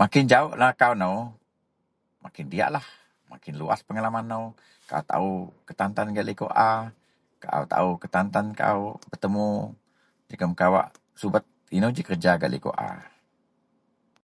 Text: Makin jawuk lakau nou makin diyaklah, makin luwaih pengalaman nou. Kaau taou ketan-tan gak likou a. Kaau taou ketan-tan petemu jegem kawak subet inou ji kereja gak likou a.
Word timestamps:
Makin 0.00 0.24
jawuk 0.32 0.54
lakau 0.62 0.92
nou 1.02 1.16
makin 2.24 2.46
diyaklah, 2.52 2.86
makin 3.32 3.54
luwaih 3.60 3.80
pengalaman 3.88 4.24
nou. 4.32 4.44
Kaau 4.88 5.02
taou 5.10 5.30
ketan-tan 5.68 6.14
gak 6.14 6.28
likou 6.30 6.48
a. 6.70 6.72
Kaau 7.44 7.64
taou 7.72 7.90
ketan-tan 8.02 8.46
petemu 9.12 9.48
jegem 10.28 10.52
kawak 10.60 10.86
subet 11.20 11.44
inou 11.76 11.90
ji 11.94 12.02
kereja 12.06 12.32
gak 12.40 12.52
likou 12.54 12.74
a. 12.88 12.90